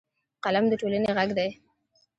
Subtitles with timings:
[0.43, 1.49] قلم د ټولنې غږ دی